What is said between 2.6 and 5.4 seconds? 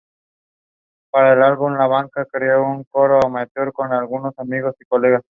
un coro amateur con algunos amigos y colegas.